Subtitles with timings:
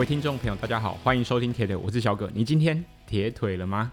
[0.00, 2.30] 各位听众朋友，大家好，欢迎收听铁腿，我是小葛。
[2.32, 3.92] 你今天铁腿了吗？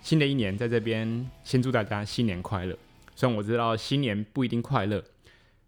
[0.00, 2.74] 新的一年在这边，先祝大家新年快乐。
[3.14, 5.04] 虽然我知道新年不一定快乐，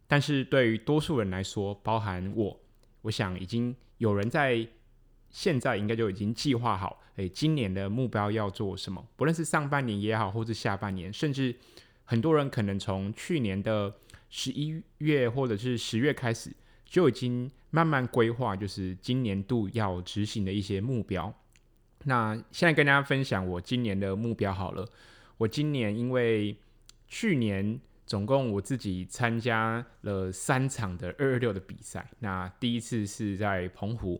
[0.06, 2.58] 但是对于多数人来说，包含我，
[3.02, 4.66] 我想已经有人在
[5.28, 9.06] 现在应该就已经计划好，诶，今年的目标要做什么？
[9.16, 11.54] 不论是上半年也好，或是下半年，甚至
[12.04, 13.94] 很多人可能从去年的
[14.30, 16.50] 十一月或者是十月开始。
[16.88, 21.30] 就已经慢慢规划，就是今年度要执行的一些目标。
[22.04, 24.88] 那现在跟大家分享我今年的目标好了。
[25.36, 26.56] 我今年因为
[27.06, 32.08] 去年总共我自己参加了三场的二二六的比赛。
[32.20, 34.18] 那第一次是在澎湖，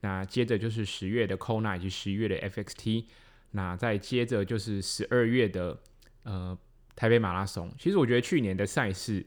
[0.00, 3.04] 那接着就是十月的 Kona 以及十一月的 FXT，
[3.52, 5.78] 那再接着就是十二月的
[6.24, 6.58] 呃
[6.96, 7.72] 台北马拉松。
[7.78, 9.24] 其实我觉得去年的赛事。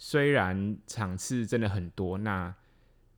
[0.00, 2.54] 虽然场次真的很多，那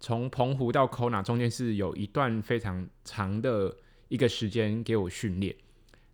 [0.00, 3.76] 从澎湖到 Kona 中间是有一段非常长的
[4.08, 5.54] 一个时间给我训练，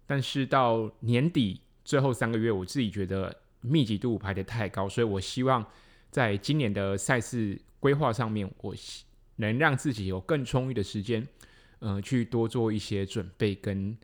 [0.05, 5.65] 但是到年底最后三个月，我自己觉得密集度排得太高，所以我希望
[6.11, 8.75] 在今年的赛事规划上面，我
[9.37, 11.27] 能让自己有更充裕的时间，
[11.79, 13.97] 呃，去多做一些准备跟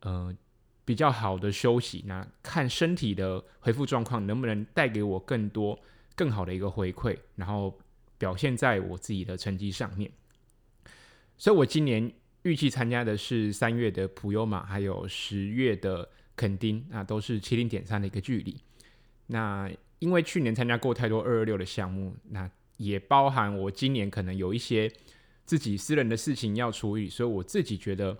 [0.00, 0.32] 呃
[0.84, 5.78] 比较好的休息，那看身体的恢复状况能不能带给我更多。
[6.16, 7.76] 更好的一个回馈，然后
[8.18, 10.10] 表现在我自己的成绩上面。
[11.36, 12.12] 所以我今年
[12.42, 18.56] 预计参加的是三月的普悠玛，还有十月的垦丁，那都是七零点三的一个距离。
[19.26, 24.92] 那因为去年参加过太多二二六的项目，那也包含我今年可能有一些
[25.44, 28.16] 自己私人的事情要处理，所以我自己觉得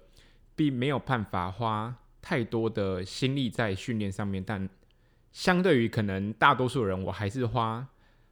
[0.54, 4.68] 并没有办法花太多的心力在训练上面，但。
[5.32, 7.84] 相对于可能大多数人，我还是花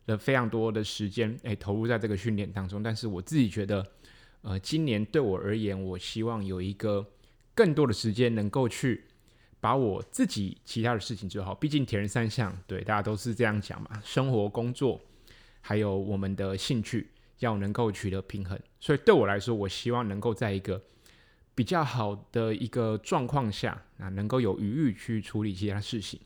[0.07, 2.83] 了非常多的时间，诶，投入在这个训练当中。
[2.83, 3.87] 但是我自己觉得，
[4.43, 7.07] 呃，今年对我而言，我希望有一个
[7.55, 9.05] 更多的时间，能够去
[9.61, 11.55] 把我自己其他的事情做好。
[11.55, 15.01] 毕竟铁人三项，对，大家都是这样讲嘛，生活、工作，
[15.61, 17.09] 还有我们的兴趣，
[17.39, 18.59] 要能够取得平衡。
[18.81, 20.83] 所以对我来说，我希望能够在一个
[21.55, 26.19] 比较好的一个状况下，啊，能够有余裕去处理其他事情。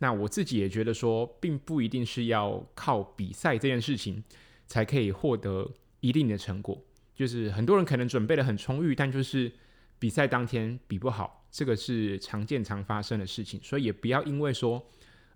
[0.00, 4.22] 那我自己也觉得说，并不一定是要靠比赛这件事情
[4.66, 5.68] 才可以获得
[6.00, 6.80] 一定的成果。
[7.14, 9.50] 就是很多人可能准备得很充裕，但就是
[9.98, 13.60] 比赛当天比不好，这个是常见常发生的事情。
[13.60, 14.80] 所以也不要因为说，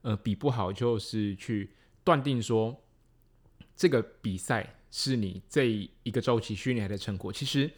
[0.03, 1.71] 呃，比不好就是去
[2.05, 2.81] 断定说
[3.75, 7.33] 这个比赛是你这一个周期训练的成果。
[7.33, 7.69] 其实，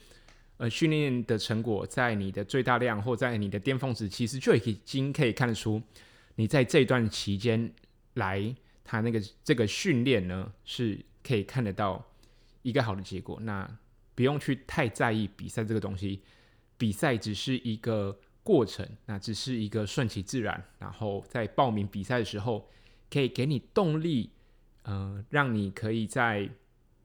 [0.59, 5.81] 呃，训练的成果在你的最大量或在你的巅峰值，其实就已经可以看得出。
[6.37, 7.73] 你在这段期间
[8.15, 12.05] 来，他那个这个训练呢，是可以看得到
[12.63, 13.39] 一个好的结果。
[13.43, 13.79] 那
[14.15, 16.23] 不用去太在意比赛这个东西，
[16.77, 20.65] 比赛只是一个过程，那只是一个顺其自然。
[20.79, 22.69] 然后在报名比赛的时候，
[23.09, 24.31] 可以给你动力，
[24.83, 26.51] 嗯、呃，让你可以在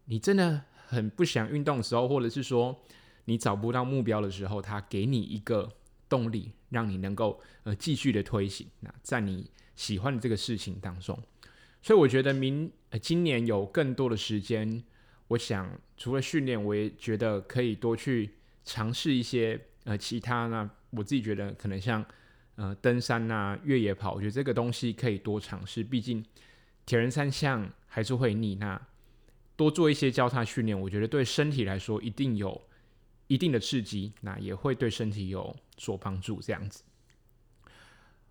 [0.06, 2.82] 你真的很不想运动的时候，或者是说
[3.26, 5.72] 你找不到目标的时候，他给你一个。
[6.10, 11.18] 动力让你能够呃继续的推行，那在你喜欢的这个事情当中，
[11.82, 14.84] 所以我觉得明呃今年有更多的时间，
[15.30, 18.32] 我想除了训练，我也觉得可以多去
[18.66, 22.04] 尝试一些呃其他呢，我自己觉得可能像
[22.56, 26.26] 呃登山呐、啊、越野跑，我觉得这个东西可以多尝试，毕竟
[26.86, 28.82] 铁人三项还是会腻，那
[29.56, 32.62] 多做一些交叉训练，我觉得对身体来说一定有。
[33.30, 36.42] 一定的刺激，那也会对身体有所帮助。
[36.42, 36.82] 这样子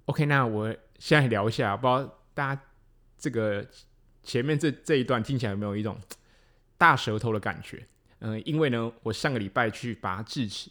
[0.06, 2.62] ，OK，那我现在聊一下，不知道大家
[3.16, 3.64] 这个
[4.24, 5.96] 前面这这一段听起来有没有一种
[6.76, 7.86] 大舌头的感觉？
[8.18, 10.68] 嗯、因为呢，我上个礼拜去拔智齿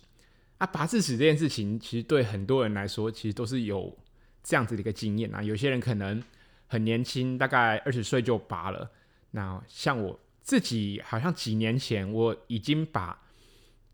[0.57, 3.97] 啊，拔智齿这件事情，其实对很多人来说，其实都是有
[4.43, 5.41] 这样子的一个经验啊。
[5.41, 6.21] 有些人可能
[6.67, 8.91] 很年轻，大概二十岁就拔了。
[9.31, 13.21] 那像我自己，好像几年前我已经把。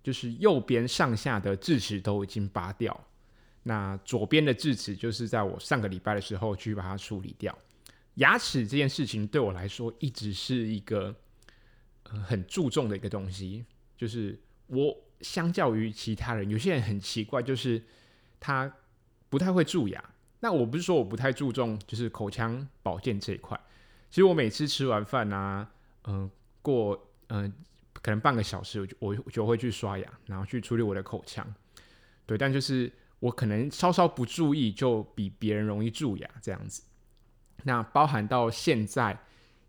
[0.03, 3.07] 就是右边上下的智齿都已经拔掉，
[3.63, 7.57] 那左边的智齿就是在我上个礼拜的时候去把它处理掉。
[8.15, 11.15] 牙齿这件事情对我来说一直是一个、
[12.03, 13.65] 很注重的一个东西，
[13.97, 17.81] 就是我相较于其他人，有些人很奇怪，就是
[18.41, 18.71] 他
[19.29, 20.03] 不太会蛀牙。
[20.41, 23.57] 那我不是说我不太注重，就是口腔保健这一块。
[24.09, 25.71] 其实我每次吃完饭啊，
[26.03, 26.29] 嗯、
[26.61, 27.53] 过嗯。
[28.03, 31.55] 可能半个小时，我就我就会去刷牙，然后去处理我的口腔。
[32.25, 36.83] 对，但就是我可能稍稍不注意，就比别人容易蛀牙这样子。
[37.63, 39.17] 那包含到现在，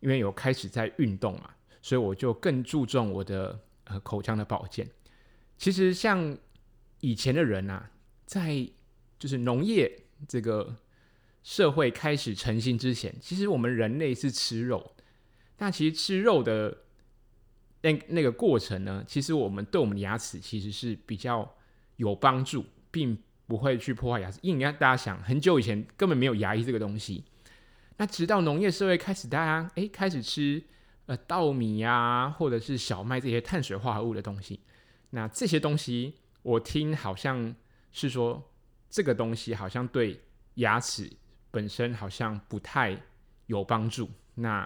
[0.01, 1.51] 因为有开始在运动嘛，
[1.81, 4.91] 所以我就更注重我的呃口腔的保健。
[5.57, 6.37] 其实像
[6.99, 7.89] 以前的人啊，
[8.27, 8.69] 在
[9.17, 10.75] 就是农业这个
[11.45, 14.97] 社会开始成型之前，其实我们人类是吃肉。
[15.59, 16.84] 那其实吃肉的
[17.85, 21.47] 那那个过程呢，其实我们对我们的牙齿其实是比较
[21.97, 23.15] 有帮助，并
[23.47, 24.39] 不会去破坏牙齿。
[24.41, 27.23] 因为，大家想，很久以前根本没有牙医这个东西。
[27.99, 30.65] 那直到农业社会开始，大家诶开始吃
[31.05, 34.61] 呃稻米呀、或者是小麦这些碳水化合物的东西。
[35.11, 37.55] 那这些东西，我听好像
[37.93, 38.43] 是说，
[38.89, 40.19] 这个东西好像对
[40.55, 41.11] 牙齿
[41.51, 42.99] 本身好像不太
[43.45, 44.09] 有帮助。
[44.37, 44.65] 那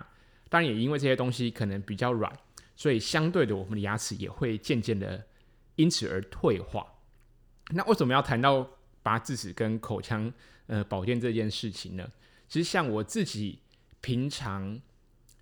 [0.49, 2.33] 当然也因为这些东西可能比较软，
[2.79, 5.27] 所以相对的，我们的牙齿也会渐渐的
[5.75, 6.87] 因此而退化。
[7.71, 8.71] 那为什么要谈到
[9.03, 10.33] 拔智齿跟口腔
[10.69, 12.09] 呃保健这件事情呢？
[12.47, 13.59] 其实像我自己
[14.01, 14.81] 平常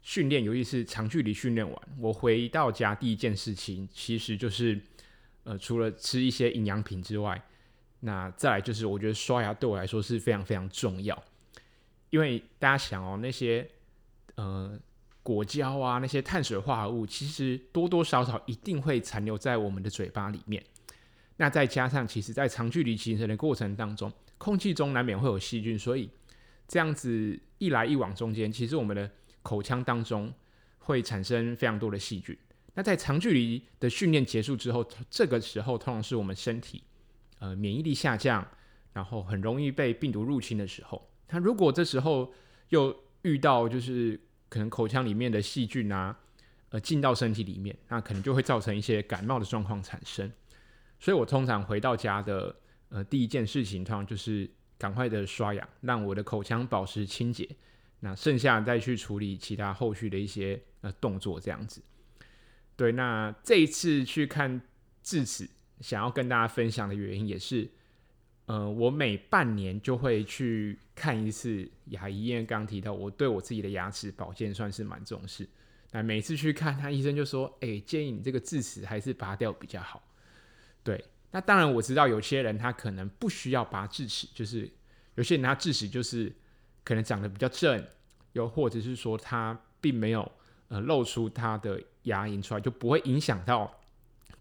[0.01, 4.81] 训练，尤其是长距离训练完，我回到家第一件事情，其实就是
[5.45, 7.41] 呃除了吃一些营养品之外，
[8.01, 11.23] 那再来就是我觉得刷牙对我来说是非常非常重要，
[12.09, 13.69] 因为大家想哦，那些
[14.37, 14.81] 呃。
[15.27, 20.63] 果胶啊，那些碳水化合物其实多多少少一定会残留在我们的嘴巴里面。
[21.39, 26.09] 那再加上，其实，在长距离形成的过程当中，空气中难免会有细菌，所以
[26.69, 29.11] 这样子一来一往中间，其实我们的
[29.43, 30.33] 口腔当中
[30.79, 32.39] 会产生非常多的细菌。
[32.75, 36.85] 那在长距离的训练结束之后，这个时候通常是我们身体
[37.41, 38.47] 呃免疫力下降，
[38.93, 41.11] 然后很容易被病毒入侵的时候。
[41.31, 42.33] 那如果这时候
[42.69, 46.17] 又遇到就是可能口腔里面的细菌啊，
[46.71, 50.31] 呃，进到身体里面，那可能就会造成一些感冒的状况产生。
[50.99, 52.55] 所以我通常回到家的
[52.89, 54.49] 呃第一件事情，通常就是
[54.79, 57.49] 赶快的刷牙，让我的口腔保持清洁。
[58.01, 61.83] 那剩下再去处理其他后续的一些呃动作，这样子。
[62.77, 64.61] 对，那这一次去看
[65.03, 65.49] 智齿，
[65.81, 67.71] 想要跟大家分享的原因也是。
[68.47, 75.49] 呃，我每半年就会去看一次牙医，因为刚刚提到我对我自己的牙齿保健算是蛮重视。
[75.91, 80.01] 那每次去看他，医生就说：“哎、建议你这个智齿还是拔掉比较好。”
[80.85, 84.71] 对，那当然我知道有些人他可能不需要拔智齿，就是
[85.17, 86.33] 有些人他智齿就是
[86.85, 87.85] 可能长得比较正，
[88.35, 90.31] 又或者是说他并没有
[90.69, 93.81] 呃露出他的牙龈出来，就不会影响到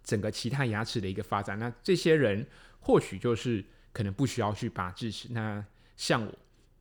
[0.04, 1.58] 整个其他牙齿的一个发展。
[1.58, 2.46] 那这些人
[2.82, 3.66] 或许就是。
[3.96, 5.30] 可能不需要去拔智齿。
[5.32, 5.66] 那
[5.96, 6.34] 像我，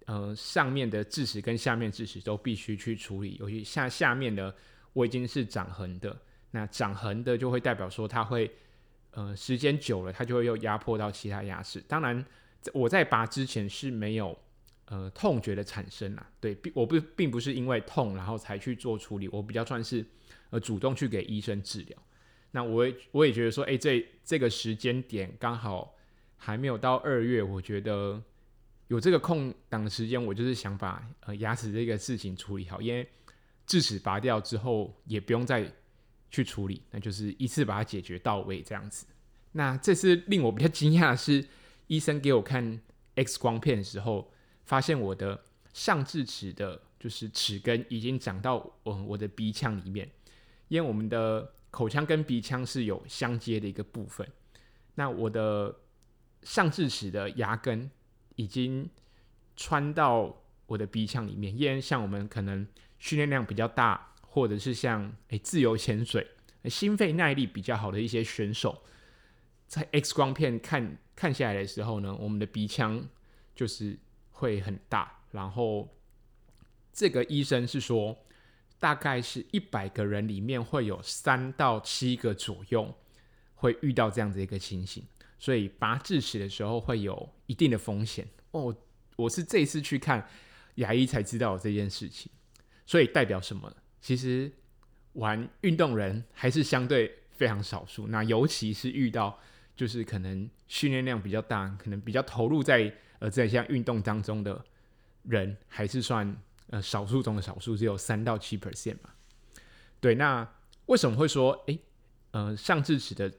[0.06, 3.36] 呃，上面的智齿跟下面智齿都必须去处理。
[3.38, 4.52] 尤其下下面的
[4.92, 6.20] 我已经是长横的，
[6.50, 8.50] 那长横的就会代表说它会，
[9.12, 11.80] 呃，时间久了它就会又压迫到其他牙齿。
[11.86, 12.26] 当然，
[12.72, 14.36] 我在拔之前是没有
[14.86, 16.26] 呃痛觉的产生啦。
[16.40, 20.04] 对，并我不并不是因为痛然后才去做处理，我比较算是
[20.50, 21.96] 呃主动去给医生治疗。
[22.50, 25.93] 那我也我也觉得说，哎，这这个时间点刚好。
[26.44, 28.22] 还没有到二月，我觉得
[28.88, 33.08] 有这个空档的时间，我就是想把呃牙齿这个事情处理好，因为
[33.64, 35.72] 智齿拔掉之后也不用再
[36.30, 39.06] 去处理，那就是一次把它解决到位这样子。
[39.52, 41.42] 那这次令我比较惊讶的是，
[41.86, 42.78] 医生给我看
[43.14, 44.30] X 光片的时候，
[44.66, 50.06] 发现我的上智齿的，就是齿根已经长到我我的鼻腔里面，
[50.68, 54.28] 因为我们的口腔跟鼻腔是有相接的一个部分，
[54.96, 55.74] 那我的。
[56.44, 57.90] 上智齿的牙根
[58.36, 58.88] 已经
[59.56, 62.66] 穿到我的鼻腔里面，依然像我们可能
[62.98, 66.26] 训练量比较大，或者是像诶、自由潜水、
[66.64, 68.82] 心肺耐力比较好的一些选手，
[69.66, 73.06] 在 X 光片看看下来的时候呢，我们的鼻腔
[73.54, 73.98] 就是
[74.30, 75.20] 会很大。
[75.30, 75.88] 然后
[76.92, 78.16] 这个医生是说，
[78.78, 82.94] 大概是一百个人里面会有三到七个左右
[83.54, 85.04] 会遇到这样子一个情形。
[85.44, 88.74] 所以拔智齿的时候会有一定的风险哦。
[89.14, 90.26] 我是这次去看
[90.76, 92.32] 牙医才知道这件事情，
[92.86, 93.70] 所以代表什么？
[94.00, 94.50] 其实
[95.12, 98.06] 玩运动人还是相对非常少数。
[98.06, 99.38] 那尤其是遇到
[99.76, 104.64] 就是可能训练量比较大，可能比较投入在呃这项运动当中的
[105.24, 106.34] 人，还是算
[106.70, 109.14] 呃少数中的少数，只有三到七 percent 吧。
[110.00, 110.50] 对，那
[110.86, 111.78] 为什么会说诶
[112.30, 113.30] 呃上智齿的？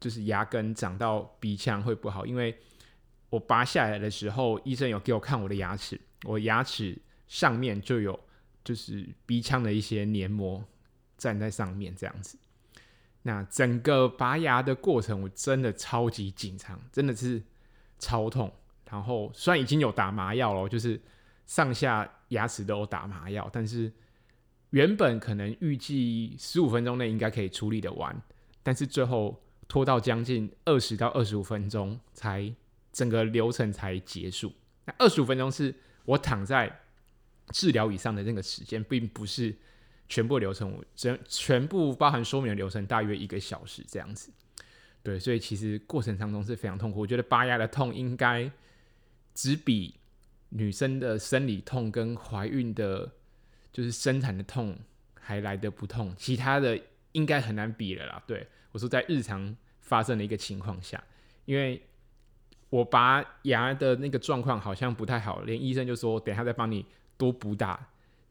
[0.00, 2.56] 就是牙根长到鼻腔会不好，因为
[3.28, 8.18] 我拔下来的时候，医生有给我看我的牙齿，我牙齿上面就有
[8.64, 10.64] 就是鼻腔的一些黏膜
[11.16, 12.38] 站在上面这样子。
[13.22, 17.42] 那整个拔牙的过程，我真的超级紧张，真的是
[17.98, 18.50] 超痛。
[18.90, 21.00] 然后虽然已经有打麻药了，就是
[21.46, 23.92] 上下牙齿都有打麻药，但是
[24.70, 28.20] 原本可能预计十五分钟内应该可以处理的完，
[28.62, 29.40] 但是最后
[29.70, 32.52] 拖到将近二十到二十五分钟才
[32.92, 34.52] 整个流程才结束。
[34.84, 35.72] 那二十五分钟是
[36.04, 36.80] 我躺在
[37.52, 39.56] 治疗椅上的那个时间，并不是
[40.08, 44.32] 全部流程，整全部包含说明的流程大约一个小时这样子。
[45.04, 47.00] 对，所以其实过程当中是非常痛苦。
[47.00, 48.50] 我觉得拔牙的痛应该
[49.32, 49.94] 只比
[50.48, 53.10] 女生的生理痛跟怀孕的。
[53.72, 54.76] 就是生产的痛
[55.14, 56.76] 还来得不痛，其他的
[57.12, 58.22] 应该很难比了啦。
[58.26, 61.02] 对，我说在日常发生的一个情况下，
[61.44, 61.82] 因为
[62.68, 66.84] 我拔牙的那个状况好像不太好，连医生就说等一下再帮你
[67.16, 67.88] 多补打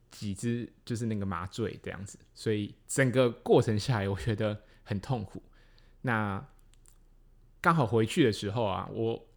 [0.10, 2.18] 几支，就是那个麻醉这样子。
[2.34, 5.44] 所以整个过程下来，我觉得很痛苦。
[6.02, 6.46] 那
[7.62, 9.28] 刚好回去的时候啊，我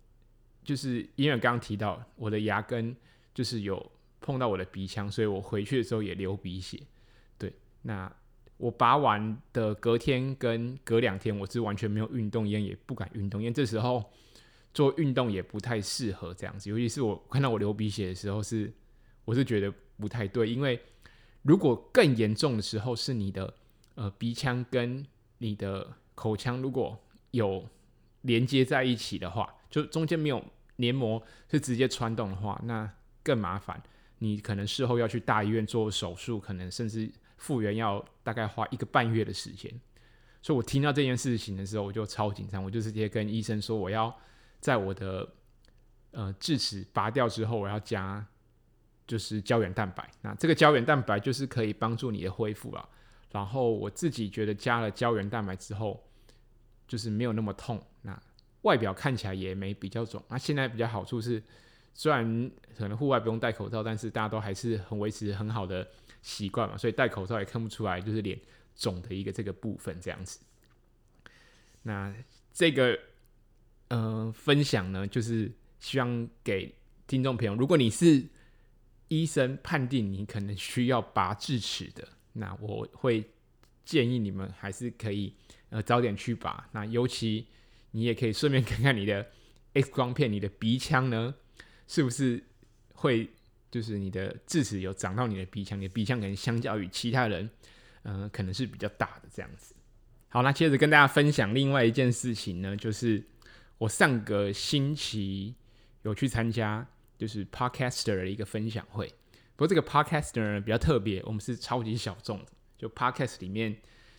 [0.65, 2.97] 就是因为刚刚提到我的牙根
[3.35, 3.91] 就是有。
[4.25, 6.81] 碰到我的鼻腔，所以我回去的时候也流鼻血。
[7.37, 8.09] 对，那
[8.63, 14.05] 我拔完的隔天跟隔两天，我是完全没有运动，也也不敢运动，因为这时候
[14.73, 16.71] 做运动也不太适合这样子。
[16.71, 18.73] 尤其是我看到我流鼻血的时候是，
[19.25, 20.81] 我是觉得不太对，因为
[21.43, 23.53] 如果更严重的时候，是你的
[23.97, 25.05] 呃鼻腔跟
[25.39, 26.97] 你的口腔如果
[27.33, 27.67] 有
[28.21, 30.41] 连接在一起的话，就中间没有
[30.77, 32.89] 黏膜是直接穿洞的话，那
[33.25, 33.83] 更麻烦。
[34.19, 37.11] 你可能事后要去大医院做手术，可能甚至
[37.43, 39.69] 复原要大概花一个半月的时间。
[40.41, 44.17] 所以我听到这件事情的时候，我就超紧张，我就直接跟医生说，我要
[44.61, 45.29] 在我的
[46.13, 48.25] 呃智齿拔掉之后，我要加
[49.07, 50.09] 就是胶原蛋白。
[50.21, 52.89] 那这个胶原蛋白就是可以帮助你的恢复了。
[53.33, 56.03] 然后我自己觉得加了胶原蛋白之后，
[56.87, 58.17] 就是没有那么痛，那
[58.63, 60.23] 外表看起来也没比较肿。
[60.29, 61.43] 那现在比较好处是。
[61.95, 65.87] 虽然可能户外不用戴口罩，但是大家都还是很维持很好的
[66.23, 68.41] 习惯嘛，所以戴口罩也看不出来就是脸
[68.75, 70.41] 肿的一个这个部分这样子。
[71.83, 72.15] 那
[72.53, 72.99] 这个
[73.89, 76.75] 呃分享呢，就是希望给
[77.07, 78.25] 听众朋友，如果你是
[79.09, 83.23] 医生判定你可能需要拔智齿的，那我会
[83.85, 85.35] 建议你们还是可以
[85.69, 86.69] 呃早点去拔。
[86.73, 87.47] 那尤其
[87.91, 89.27] 你也可以顺便看看你的
[89.75, 91.35] X 光片，你的鼻腔呢。
[91.89, 92.43] 是不是
[92.95, 93.29] 会
[93.73, 95.81] 就是你的智齿有长到你的鼻腔？
[95.81, 97.49] 你的鼻腔可能相较于其他人，
[98.03, 99.75] 嗯、呃，可能是比较大的这样子。
[100.29, 103.25] 好，那接着跟大家分享另外一件事情呢，就是
[103.79, 105.55] 我上个星期
[106.03, 106.87] 有去参加
[107.17, 109.07] 就是 Podcaster 的一个分享会。
[109.57, 112.45] 不过这个 Podcaster 呢比较特别，我们是超级小众，
[112.77, 113.75] 就 Podcast 里面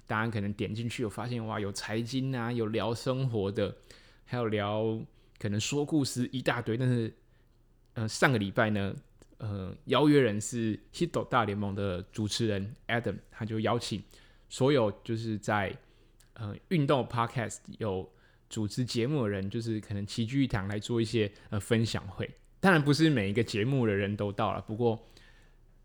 [0.08, 3.78] 大家可能点进去，有发现哇，有财经啊，有聊生活的，
[4.26, 5.00] 还有聊
[5.38, 7.14] 可能说故事一大堆，但是。
[7.96, 8.96] 呃，上个礼拜呢，
[9.44, 14.02] 呃，邀约人是《Hito 大联盟》的主持人 Adam，他就邀请
[14.48, 15.78] 所有就是在
[16.36, 18.10] 呃运动 Podcast 有
[18.50, 22.30] 主持节目的人，就是可能齐聚一堂来做一些呃分享会。
[22.62, 25.06] 当然不是每一个节目的人都到了，不过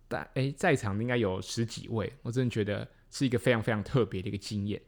[0.06, 4.80] 但哎在场应该有十几位，我真的觉得是一个非常非常特别的一个经验。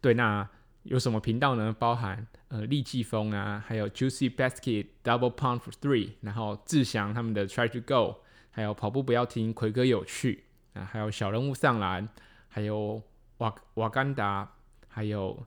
[0.00, 0.48] 对，那。
[0.84, 1.76] 有什么频道呢？
[1.78, 8.20] 包含呃立季风啊，还有 Juicy Basket Double Pump for Three，然后志祥他们的 Try to Go，
[8.50, 12.08] 还有跑步不要停，奎哥有趣啊，还有小人物上篮，
[12.48, 13.02] 还有
[13.38, 14.50] 瓦瓦甘达，
[14.88, 15.46] 还有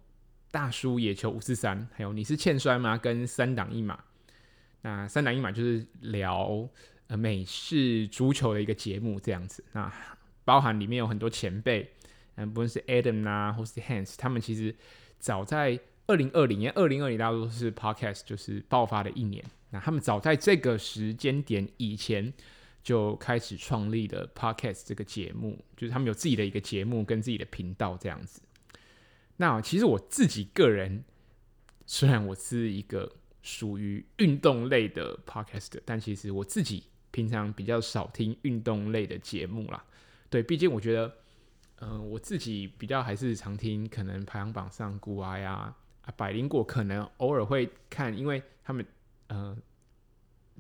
[0.51, 2.95] 大叔野球五四三，还有你是欠摔吗？
[2.95, 3.99] 跟三档一码，
[4.81, 6.69] 那三档一码就是聊
[7.07, 9.65] 呃美式足球的一个节目这样子。
[9.71, 9.91] 那
[10.45, 11.91] 包含里面有很多前辈，
[12.35, 14.75] 嗯，不论是 Adam 啊，或是 Hans，他们其实。
[15.23, 19.41] 早在二零二零年，二零二零大多是 Podcast 就是爆发的一年。
[19.69, 22.33] 那他们早在这个时间点以前
[22.83, 28.41] 就开始创立的 Podcast 这个节目，就是他们有自己的一个节目跟自己的频道这样子。
[29.37, 31.05] 那其实我自己个人，
[31.85, 33.09] 虽然我是一个
[33.41, 39.85] 属于运动类的 Podcast，但其实我自己平常比较少听运动类的节目啦。
[40.29, 41.22] 对，毕竟我觉得。
[41.85, 48.85] 嗯、我自己比较还是常听，可能排行榜上股癌呀、啊、百灵果，可能偶尔会看，因为他们
[49.27, 49.57] 呃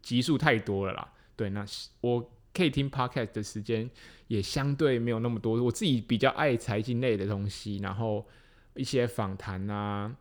[0.01, 1.13] 集数太多了啦。
[1.35, 1.65] 对，那
[2.01, 3.89] 我可以听 podcast 的时间
[4.27, 5.63] 也相对没有那么多。
[5.63, 8.27] 我自己比较爱财经类的东西，然后
[8.75, 10.13] 一些访谈啊、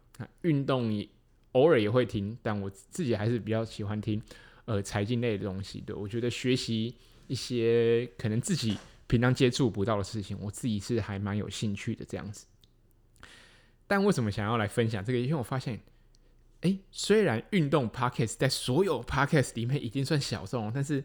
[0.43, 1.09] 运动也
[1.53, 4.23] 偶尔也会听，但我自己还是比较喜欢听
[4.67, 5.81] 呃财经类的东西。
[5.81, 6.95] 对，我觉得学习
[7.27, 8.77] 一些可能自己。
[9.13, 12.47] 平常接触不到的事情，我自己是还蛮有兴趣的这样子。
[13.87, 15.19] 但为什么想要来分享这个？
[15.19, 15.79] 因为我发现，
[16.63, 21.05] 哎、虽然运动 podcast 在所有 podcast 里面已经算小众，但是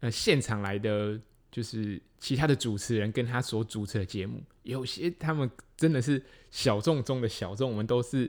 [0.00, 1.16] 呃，现场来的
[1.48, 8.28] 就是其他的主持人跟他所主持的节目，有些他们真的是小众中的小众，我们都是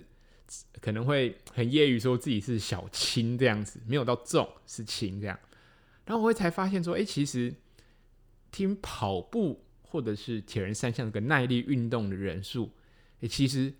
[0.79, 5.39] 可能会很业余说自己是小青这样子，没有到重是轻这样。
[6.05, 7.51] 然后我会才发现说，哎、其实
[8.53, 12.65] 听跑步或者是铁人三项这个耐力运动的人数，
[13.21, 13.73] 诶、欸，其实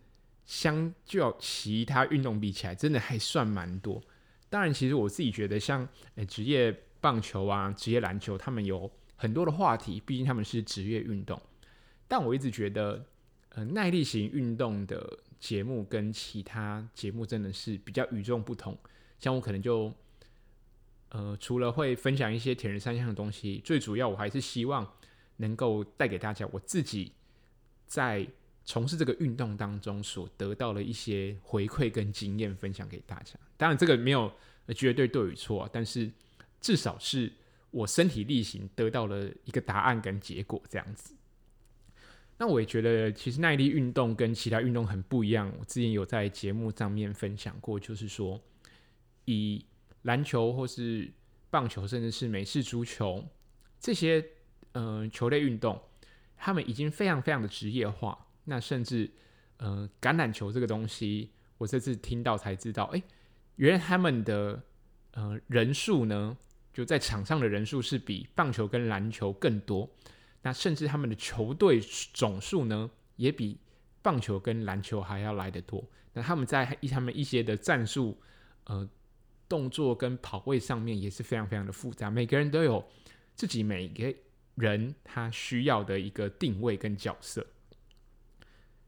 [0.46, 4.02] 相较其他运动比起来，真的还算蛮多。
[4.50, 11.40] 当然，其实我自己觉得像，像诶职业棒球啊、职业篮球，他们有很多的话题，毕竟他们是职业运动。
[12.08, 13.06] 但我一直觉得，
[13.50, 18.78] 呃，耐力型运动的节目跟其他节目真的是比较与众不同。
[19.20, 19.94] 像我可能就。
[21.14, 24.86] 呃，除了会分享一些铁人三项的东西，最主要我还是希望
[25.38, 27.12] 能够带给大家我自己
[27.86, 28.28] 在
[28.66, 33.40] 从事这个运动当中所得到的一些回馈跟经验分享给大家。
[33.58, 34.34] 当然，这个没有
[34.76, 36.12] 绝对对与错，但是
[36.60, 37.32] 至少是
[37.70, 41.14] 我身体力行得到了一个答案跟结果这样子。
[42.40, 45.54] 那我也觉得，其实耐力运动跟其他运动很不一样。
[45.60, 48.42] 我之前有在节目上面分享过，就是说
[49.26, 49.64] 以
[50.04, 51.12] 篮球或是
[51.50, 53.24] 棒球，甚至是美式足球
[53.80, 54.20] 这些
[54.72, 55.82] 嗯、呃、球类运动，
[56.38, 58.28] 他们已经非常非常的职业化。
[58.46, 59.12] 那甚至
[59.58, 63.02] 呃橄榄球这个东西，我这次听到才知道，哎、
[63.56, 64.62] 原来他们的
[65.12, 66.38] 呃人数呢，
[66.74, 69.90] 就在场上的人数是比棒球跟篮球更多。
[70.42, 71.80] 那甚至他们的球队
[72.14, 73.58] 总数呢，也比
[74.02, 75.84] 棒球跟篮球还要来得多。
[76.14, 78.22] 那他们在他们一些的战术
[78.66, 78.90] 呃。
[79.50, 82.84] 动作跟跑位上面也是非常非常的复杂，每个人都有
[83.36, 84.14] 自己每个
[84.56, 87.46] 人他需要的一个定位跟角色。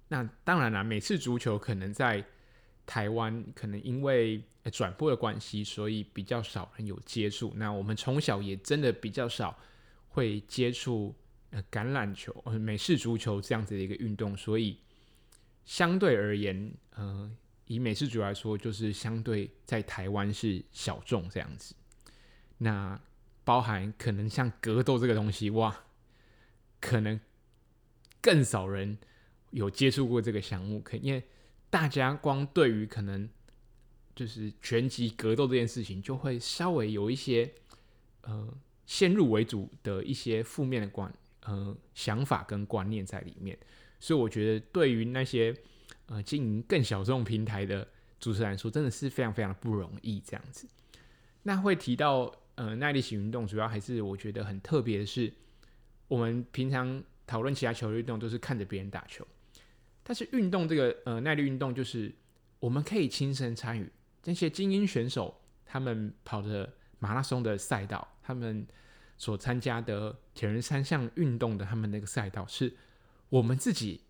[0.08, 2.26] 那当然啦，美式足球可能在
[2.86, 7.54] 台湾可能因为转播的关系，所以比较少人有接触。
[7.56, 9.58] 那我们从小也真的比较少
[10.10, 11.14] 会接触
[11.72, 14.80] 橄榄球、美式足球这样子的一个运动，所以
[15.66, 17.32] 相对而言，呃。
[17.68, 21.74] 以美式足来说，就是相对在台湾是小众这样子。
[22.60, 23.00] 那
[23.44, 25.86] 包含可能像格斗这个东西，哇，
[26.80, 27.20] 可能
[28.22, 28.98] 更少人
[29.50, 30.80] 有接触过这个项目。
[30.80, 31.24] 可因为
[31.70, 33.28] 大家光对于可能
[34.16, 37.52] 就是拳击格斗这件事情，就会稍微有一些
[38.22, 43.58] 呃先入为主的一些负面的观呃想法跟观念在里面。
[44.00, 45.56] 所以我觉得对于那些。
[46.08, 47.88] 呃，经营更小众平台的
[48.20, 50.20] 主持人来说，真的是非常非常的不容易。
[50.20, 50.68] 这样子，
[51.42, 55.34] 那会提到呃耐力型运动，主要还是我觉得很特别的是，
[56.08, 59.26] 我们平常讨论其他球类运动都是看着别人打球，
[60.04, 62.14] 但是运动这个呃耐力运动，就是
[62.60, 63.92] 我们可以亲身参与。
[64.22, 68.68] 这些精英选手他们跑的马拉松的赛道，他们
[69.18, 72.72] 所参加的铁人三项运动的他们那个赛道，是
[73.30, 74.02] 我们自己。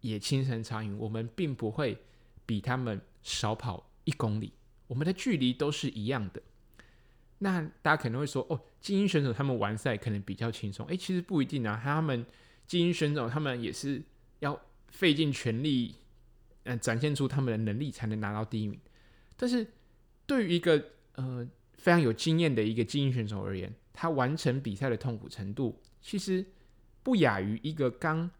[0.00, 1.98] 也亲身参与，我们并不会
[2.46, 4.52] 比他们少跑一公里，
[4.86, 6.42] 我们的距离都是一样的。
[7.38, 11.80] 那大家可能会说，哦，精英选手他们完赛可能比较轻松，诶，其实不一定啊。
[11.82, 12.24] 他们
[12.66, 14.02] 精英选手他们也是
[14.40, 15.94] 要费尽全力，
[16.64, 18.78] 嗯，展现出他们的能力才能拿到第一名。
[19.36, 19.66] 但是
[20.26, 20.82] 对于一个
[21.14, 26.44] 呃非常有经验的一个精英选手而言，他完成比赛的痛苦程度，其实
[27.02, 28.30] 不亚于一个刚。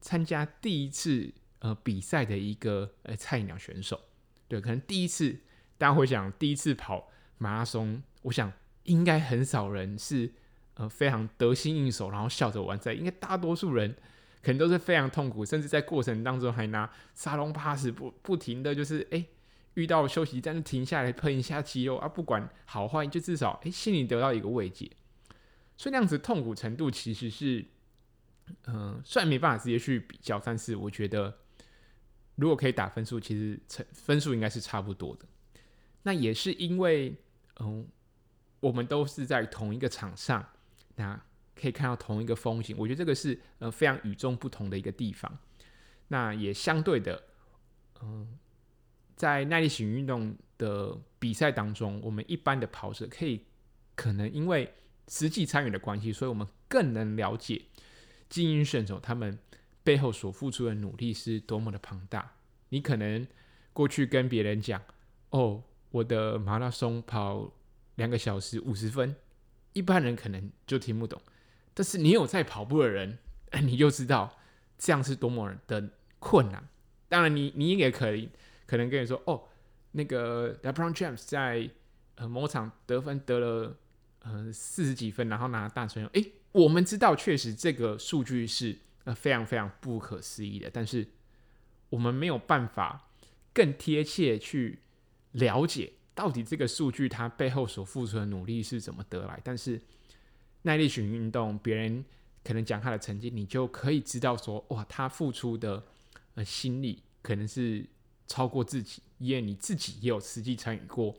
[0.00, 4.00] 参加第一次呃比赛的一个呃菜鸟选手，
[4.48, 5.38] 对，可能第一次
[5.76, 8.50] 大家会想第一次跑马拉松，我想
[8.84, 10.32] 应该很少人是
[10.74, 13.94] 呃非常得心应手，然后笑着完赛，应该大多数人
[14.42, 19.26] 可能都是非常痛苦，甚至在过程当中还拿沙龙 pass 不不停的就是哎
[19.74, 24.90] 遇到休息站停下来喷一下肌肉啊，不管好坏，就至少哎心里得到一个慰藉，
[25.76, 27.66] 所以那样子痛苦程度其实是。
[28.66, 31.38] 嗯，虽然没办法直接去比较，但是我觉得
[32.36, 35.26] 如果可以打分数，其实成分数应该是差不多的。
[36.02, 37.14] 那也是因为，
[37.60, 37.86] 嗯，
[38.60, 40.46] 我们都是在同一个场上，
[40.96, 41.20] 那
[41.54, 45.38] 可以看到同一个风景，我觉得这个是呃非常与众不同的一个地方。
[46.08, 47.22] 那也相对的，
[48.02, 48.38] 嗯，
[49.14, 53.44] 在耐力型运动的比赛当中，我们一般的跑者可以
[53.94, 54.72] 可能因为
[55.08, 57.62] 实际参与的关系，所以我们更能了解。
[58.30, 59.38] 精英选手他们
[59.82, 62.36] 背后所付出的努力是多么的庞大。
[62.68, 63.26] 你可能
[63.72, 64.80] 过去跟别人讲
[65.30, 67.52] ：“哦，我的马拉松跑
[67.96, 69.16] 两个小时五十分。”
[69.74, 71.20] 一般人可能就听不懂。
[71.74, 73.18] 但是你有在跑步的人，
[73.62, 74.38] 你就知道
[74.78, 76.68] 这样是多么的困难。
[77.08, 78.28] 当然你，你你也可以
[78.66, 79.42] 可能跟你说：“哦，
[79.92, 81.68] 那个 LeBron James 在
[82.14, 83.76] 呃某场得分得了
[84.20, 86.32] 呃四十几分，然后拿大成。”诶。
[86.52, 91.06] 我们知道确实这个数据是呃非常非常不可思议的，但是
[91.88, 93.08] 我们没有办法
[93.52, 94.78] 更贴切去
[95.32, 99.40] 了解到底这个数据它背后所付出的努力是怎么得来。
[99.44, 99.80] 但是
[100.62, 102.04] 耐力型运动，别人
[102.44, 105.82] 可能讲他的成绩，你就可以知道说，哇，他付出的
[106.34, 107.86] 呃心力可能是
[108.26, 111.14] 超过自己，因为你自己也有实际参与过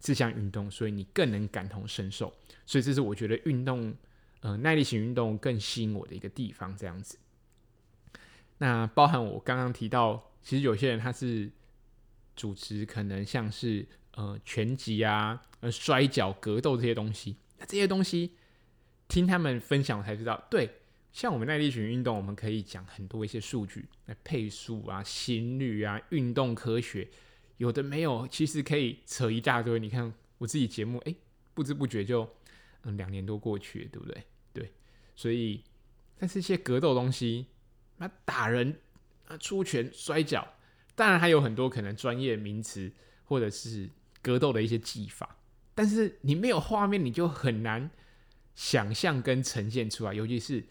[0.00, 2.32] 这项运动，所以你更能感同身受。
[2.66, 3.94] 所以这是我觉得运动，
[4.42, 6.76] 呃，耐力型运动更吸引我的一个地方。
[6.76, 7.18] 这样子，
[8.58, 11.50] 那包含我刚刚提到，其实有些人他是
[12.36, 18.34] 主持，可能像是呃拳击啊、呃摔角、格斗这些东西，那这些东西。
[19.08, 20.70] 听他们分享才知道，对，
[21.12, 27.06] 像我们耐力型运动，我们可以讲很多一些数据，那配速啊、心率啊、运动科学，
[27.58, 29.78] 有的没有，其实可以扯一大堆。
[29.78, 31.14] 你看我自己节目，哎，
[31.52, 32.26] 不知不觉就
[32.84, 34.24] 嗯两年多过去了，对不对？
[35.14, 35.62] 所以
[36.18, 37.46] 但是一些格斗东西，
[37.98, 38.80] 那打人
[39.26, 40.46] 啊、出拳、摔跤，
[40.94, 42.92] 当然还有很多可能专业名词
[43.24, 43.88] 或者是
[44.20, 45.36] 格斗的一些技法，
[45.74, 47.90] 但是你没有画面，你就很难。
[48.54, 50.62] 想象跟呈现出来，尤其是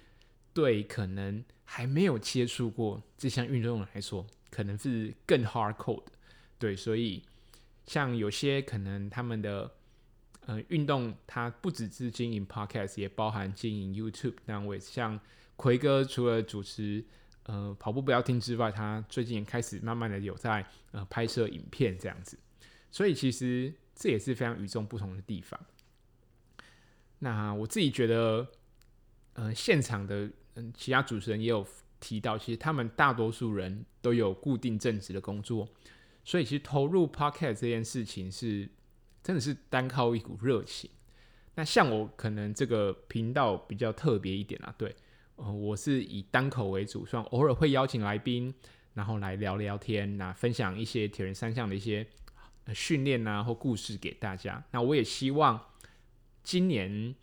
[0.54, 6.12] 对可能还没有接触过这项运动来说，可能是更 hardcore 的。
[6.60, 7.24] 对，所以
[7.88, 9.72] 像有些可能他们的
[10.46, 14.80] 呃运动，它不只是经营 podcast，也包含经营 YouTube 单位。
[14.80, 15.20] 像
[15.56, 17.04] 奎哥除了主持
[17.44, 22.38] 呃跑步不要听之外，他最近也开始慢慢的有在呃拍摄影片这样子。
[22.90, 25.60] 所以其实这也是非常与众不同的地方。
[27.20, 28.48] 那我自己觉得，
[29.34, 31.66] 呃，现场的嗯，其他主持人也有
[32.00, 35.70] 提到，其实他们大多数人都有固定正职的工作，
[36.26, 38.68] 所以其实投入 Podcast 这件事情是
[39.24, 40.90] 真的是单靠一股热情。
[41.56, 44.96] 那像我可能这个频道比较特别一点啊，对，
[45.36, 48.54] 呃，我是以单口为主，算偶尔会邀请来宾，
[48.94, 52.08] 然后来聊聊天，那分享一些铁人三项的一些
[52.74, 54.64] 训练啊或故事给大家。
[54.72, 55.68] 那我也希望。
[56.44, 57.14] 今年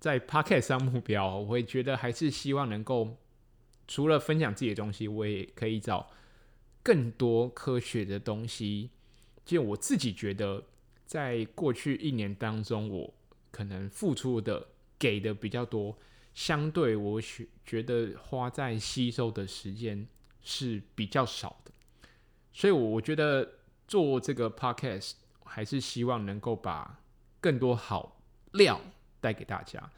[0.00, 3.18] 在 Podcast 上目标，我会觉得还是希望能够
[3.86, 6.08] 除了分享自己的东西，我也可以找
[6.82, 8.88] 更多科学的东西。
[9.44, 10.64] 就我自己觉得，
[11.06, 13.14] 在过去一年当中，我
[13.50, 15.98] 可能付出的、给的比较多，
[16.34, 20.06] 相对我觉觉得花在吸收的时间
[20.40, 21.72] 是比较少的。
[22.52, 25.12] 所以，我我觉得做这个 Podcast
[25.44, 27.00] 还是希望能够把
[27.40, 28.18] 更多好。
[28.52, 28.78] 料
[29.18, 29.90] 带给大家，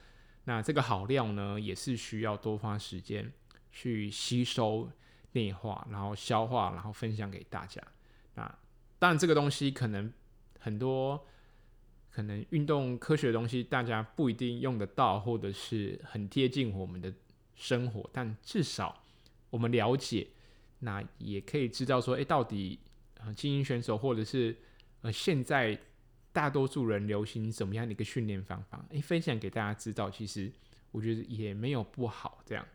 [0.45, 3.33] 那这个好料呢，也是需要多花时间
[3.73, 4.89] 去吸收、
[5.33, 7.83] 内化，然后消化，然后分享给大家。
[8.37, 8.43] 那
[8.97, 10.13] 当然，这个东西可能
[10.65, 11.27] 很多，
[12.11, 17.13] 可能运动科学的东西，大家不一定用得到，或者是很贴近我们的
[17.55, 19.03] 生活，但至少
[19.51, 20.27] 我们了解，
[20.79, 22.81] 那也可以知道说，诶，到底
[23.21, 24.57] 呃，精英选手或者是
[25.03, 25.79] 呃，现在。
[26.35, 28.85] 大多数人流行什么样的一个训练方法？
[28.91, 30.51] 诶，分享给大家知道，其实
[30.91, 32.43] 我觉得也没有不好。
[32.45, 32.67] 这样，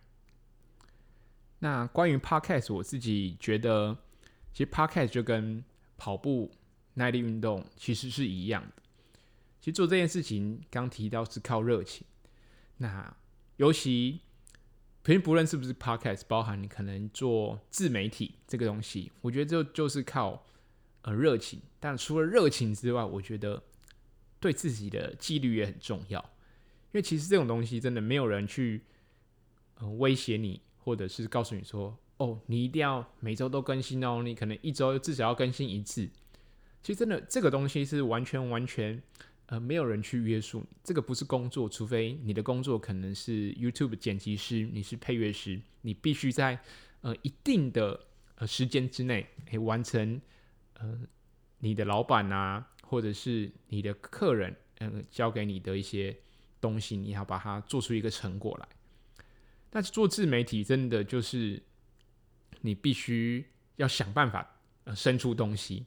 [1.60, 3.98] 那关于 Podcast，我自己觉得，
[4.54, 5.62] 其实 Podcast 就跟
[5.98, 6.50] 跑步、
[6.96, 8.84] 耐力运动其实是一样的。
[9.60, 12.06] 其实做这件事情，刚提到是靠热情。
[12.78, 13.16] 那
[13.58, 14.22] 尤其，
[15.04, 20.46] 平不论是不是 Podcast，包含你可能做自媒体这个东西，我觉得就就是靠。
[21.04, 23.64] 呃，热情，但除了热情之外，我觉得
[24.38, 26.20] 对自己的纪律也很重要。
[26.20, 28.84] 因为其实这种东西真的没有人去
[29.76, 36.10] 呃威胁你，或者是告诉你说，哦，你一定要每周都更新哦，你可能一周至少要更新一次。
[36.82, 39.02] 其实真的这个东西是完全完全
[39.48, 46.60] 呃没有人去约束，这个不是工作，除非你的工作可能是 YouTube 剪辑师，你是配乐师，你必须在
[47.02, 48.00] 呃一定的
[48.36, 50.22] 呃时间之内可以、完成。
[50.82, 50.98] 呃，
[51.58, 56.16] 你的老板啊，或者是你的客人，嗯、呃，交给你的一些
[56.62, 58.70] 东西，你要把它做出一个成果来。
[59.70, 61.62] 但是做自媒体真的就是
[62.62, 65.86] 你必须要想办法呃生出东西，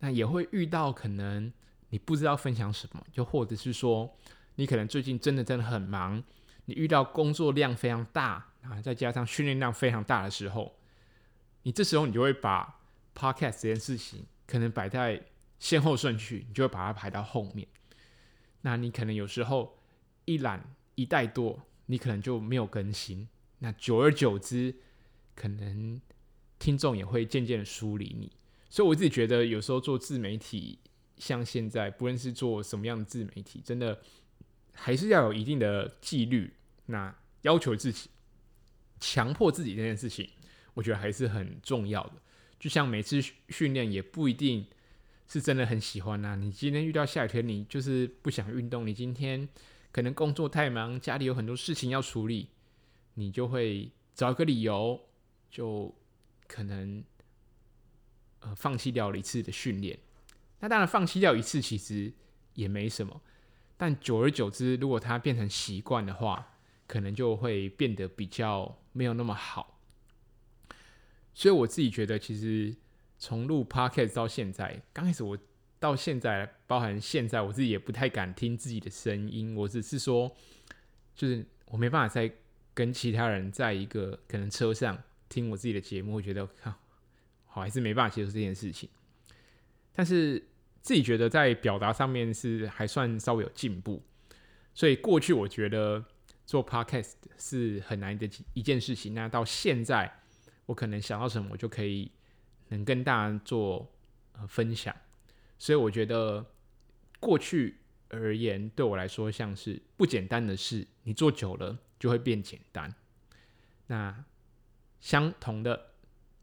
[0.00, 1.50] 那也会遇到可能
[1.88, 4.14] 你不知道分享什么，就或者是说
[4.56, 6.22] 你可能最近真的真的很忙，
[6.66, 10.74] 你遇到工作量非常大啊，再加上训练量非常大的时候，
[11.62, 12.76] 你这时候你就会把。
[13.12, 15.20] Podcast 这件事情可能摆在
[15.58, 17.66] 先后顺序，你就会把它排到后面。
[18.62, 19.76] 那你可能有时候
[20.24, 23.28] 一懒一怠惰，你可能就没有更新。
[23.58, 24.74] 那久而久之，
[25.34, 26.00] 可能
[26.58, 28.30] 听众也会渐渐的疏离你。
[28.70, 30.78] 所以我自己觉得，有时候做自媒体，
[31.18, 34.00] 像现在不论是做什么样的自媒体，真的
[34.72, 36.54] 还是要有一定的纪律，
[36.86, 38.08] 那要求自己、
[39.00, 40.30] 强迫自己这件事情，
[40.74, 42.12] 我觉得还是很重要的。
[42.58, 44.66] 就像每次训练也不一定
[45.26, 46.36] 是真的很喜欢啊。
[46.36, 48.86] 你今天遇到下雨天，你就是不想运动。
[48.86, 49.48] 你今天
[49.90, 52.50] 可能工作太忙，家里有很多事情要处理，
[53.14, 55.00] 你就会找一个理由，
[55.50, 55.94] 就
[56.46, 57.02] 可能
[58.40, 59.98] 呃放弃掉了一次的训练。
[60.60, 62.12] 那当然，放弃掉一次其实
[62.54, 63.20] 也没什么，
[63.76, 69.80] 但久而久之，如果它变成习惯的话，可能就会变得比较没有那么好。
[71.32, 72.76] 所以我自己觉得，其实
[73.18, 75.38] 从录 Podcast 到现在，刚开始我
[75.78, 79.54] 到现在，包含现在，我自己也不太敢听自己的声音。
[79.54, 80.36] 我只是说，
[81.14, 82.30] 就是我没办法再
[82.74, 86.74] 跟其他人在一个可能车上听我自己的节目，会觉得靠，
[87.50, 88.88] 好还是没办法接受这件事情。
[89.92, 90.42] 但是
[90.80, 94.02] 自己觉得在表达上面是还算稍微有进步。
[94.72, 96.02] 所以过去我觉得
[96.46, 100.16] 做 Podcast 是很难的一件事情，那到现在。
[100.66, 102.12] 我可能想到什么，我就可以
[102.68, 103.92] 能跟大家做
[104.34, 104.94] 呃分享，
[105.58, 106.46] 所以我觉得
[107.18, 112.94] 过去而言，对我来说像是不简单的事，你做久了就会变简单。
[113.88, 114.24] 那
[115.00, 115.89] 相同的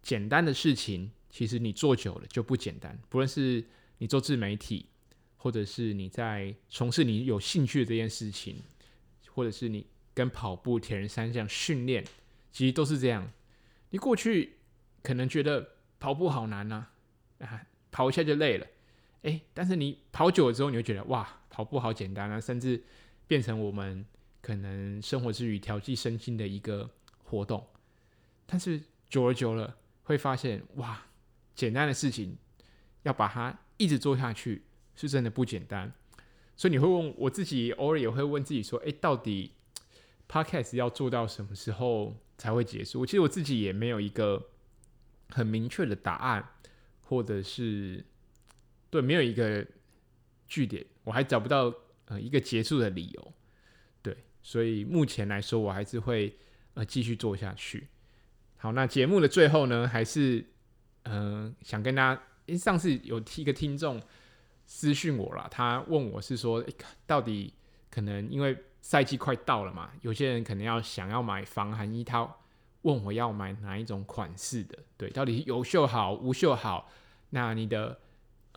[0.08, 2.98] 简单的事情，其实你做久了就不简单。
[3.10, 3.62] 不论是
[3.98, 4.86] 你做自媒体，
[5.36, 8.56] 或者是你在从事你有兴趣的这件事情，
[9.34, 12.06] 或者是你跟跑步、铁人三项训练，
[12.54, 13.30] 其实都是这样。
[13.90, 14.54] 你过去
[15.04, 16.88] 可能觉得跑步好难呐，
[17.40, 18.66] 啊，跑一下就累了，
[19.24, 22.82] 哎，但是你跑久了之后，你会觉得哇，跑步好简单啊，甚至
[23.28, 24.06] 变成我们
[24.40, 26.90] 可能生活之余调剂身心的一个
[27.26, 27.68] 活动。
[28.46, 29.76] 但是久而久了，
[30.08, 31.06] 会发现哇，
[31.54, 32.38] 简单的事情
[33.04, 34.64] 要把它一直做下去，
[34.96, 35.94] 是真的不简单。
[36.56, 39.52] 所以你会问我自己，偶尔也会问自己说，哎，到底
[40.28, 42.18] Podcast 要做到什么时候？
[42.40, 43.04] 才会结束。
[43.04, 44.52] 其实我自己也没有一个
[45.30, 46.48] 很明确的答案，
[47.02, 48.06] 或者是
[48.92, 49.66] 对，没有一个
[50.48, 51.74] 据点，我还找不到
[52.06, 53.34] 呃一个结束的理由。
[54.04, 56.38] 对，所以目前来说，我还是会
[56.76, 57.88] 呃继续做下去。
[58.58, 60.46] 好，那节目的最后呢，还是
[61.04, 64.02] 嗯、想跟大家，因为上次有一个听众
[64.66, 66.64] 私讯我了，他问我是说，
[67.06, 67.54] 到底
[67.90, 68.58] 可能因为。
[68.80, 72.26] 赛季快到了嘛，有些人可能要想要买防寒衣，他
[72.84, 76.90] 问我要买哪一种款式的，对，到底有袖好无袖好？
[77.32, 78.00] 那你的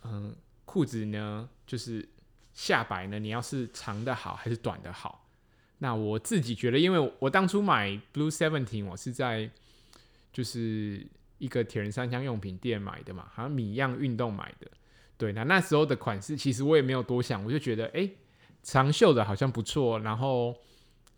[0.03, 0.33] 嗯
[0.63, 2.07] 裤子呢，就是
[2.53, 5.27] 下摆呢，你要是长的好还是短的好？
[5.79, 9.49] 那我自己觉得，因为我当初买 Blue Seventeen，我是在
[10.33, 11.05] 就是
[11.37, 14.67] 一个铁人三项用品店买的嘛，好像米样运动买的，
[15.17, 18.09] 对，那那时候的款式其实我也没有多想，我就觉得哎。
[18.63, 20.55] 长袖的好像不错，然后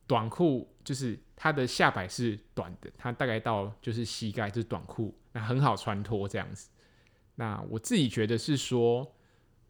[0.08, 6.70] 短裤就是它的下摆是短的，它大概到就是膝盖，就是短裤，那很好穿脱这样子。
[7.36, 9.14] 那我自己觉得是说，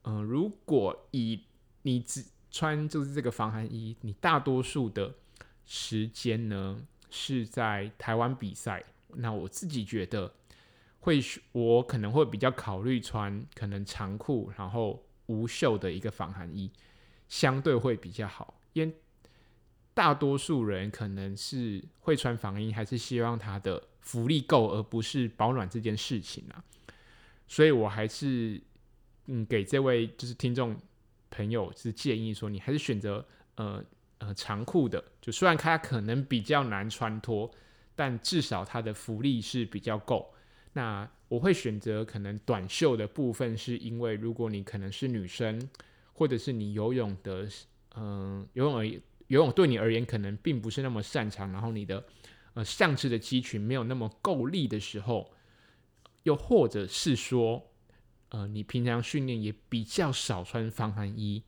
[0.03, 1.43] 嗯、如果以
[1.81, 5.15] 你只穿就是这个防寒衣，你大多数的
[5.65, 6.79] 时间呢
[7.09, 8.83] 是在台湾比赛，
[9.17, 10.33] 那我自己觉得
[10.99, 11.19] 会，
[11.51, 16.71] 我可能会比较考虑穿可能长裤，然后无袖的一个防寒衣。
[17.29, 18.95] 相对会比较好，因为
[19.95, 26.63] 大多数人可能是会穿防衣，还是希望它的浮力够，而不是保暖这件事情啊。
[27.47, 28.61] 所以我还是
[29.25, 30.77] 嗯给这位就是听众
[31.31, 33.83] 朋友是建议说，你还是选择呃
[34.19, 37.49] 呃长裤的，就虽然它可能比较难穿脱，
[37.95, 40.33] 但至少它的浮力是比较够。
[40.73, 45.69] 那我会选择可能短袖的部分，是因为如果你可能是女生。
[46.15, 47.49] 或者是你游泳的，
[47.95, 49.01] 嗯、游泳而游
[49.41, 52.05] 泳对你而言可能并不是那么擅长，然后你的
[52.53, 55.33] 呃上肢的肌群没有那么够力的时候，
[56.21, 57.71] 又或者是说，
[58.29, 61.41] 呃，你平常训练也比较少穿防寒衣，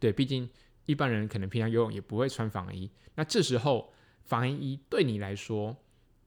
[0.00, 0.50] 对，毕竟
[0.84, 3.92] 一般人可能平常游泳也不会穿防寒衣，那这时候
[4.24, 5.76] 防寒衣对你来说，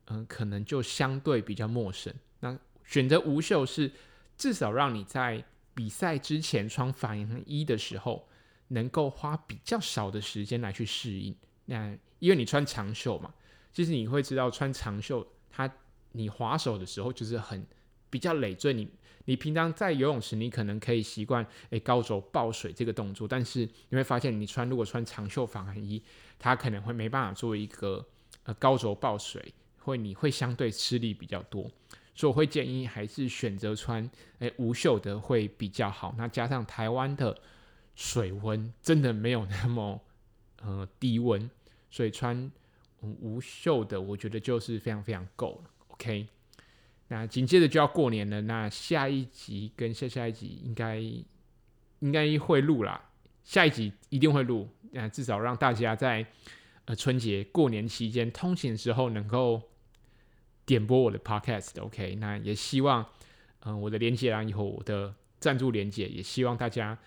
[0.05, 2.13] 嗯、可能就相对比较陌生。
[2.39, 3.91] 那选择无袖是
[4.38, 8.27] 至少让你在比赛之前穿防寒衣的时候，
[8.69, 11.36] 能够花比较少的时间来去适应。
[11.65, 13.34] 那因为你穿长袖嘛，
[13.73, 15.69] 其实你会知道穿长袖，它
[16.12, 17.65] 你滑手的时候就是很
[18.10, 18.73] 比较累赘。
[18.73, 18.88] 你
[19.25, 26.01] 你平常在游泳池，你可能可以习惯诶高肘抱水这个动作，但是你会发现，你穿如果穿长袖防寒衣，
[26.39, 28.05] 它可能会没办法做一个
[28.43, 31.69] 呃高肘抱水，会你会相对吃力比较多。
[32.17, 34.09] 所以我会建议还是选择穿
[34.39, 36.15] 诶、无袖的会比较好。
[36.17, 37.38] 那加上台湾的
[37.93, 40.01] 水温真的没有那么
[40.61, 41.49] 呃低温，
[41.89, 42.49] 所以穿
[43.01, 45.69] 无袖的，我觉得就是非常非常够了。
[45.89, 46.25] OK，
[47.07, 50.97] 那紧接着就要过年了，那下一集跟下下一集应该
[51.99, 53.09] 应该会录啦，
[53.43, 56.25] 下一集一定会录，那至少让大家在
[56.85, 59.61] 呃春节过年期间通勤的时候能够
[60.65, 61.79] 点播我的 Podcast。
[61.81, 63.05] OK，那也希望
[63.67, 66.97] 嗯、我的连接栏以后我的赞助连接，也希望大家。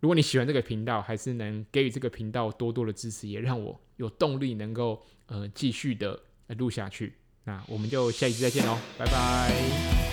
[0.00, 6.18] 如果你喜欢这个频道，还是能给予这个频道多多的支持，也让我有动力能够呃继续的
[6.56, 7.14] 录下去。
[7.44, 10.11] 那我们就下一期再见喽，拜拜。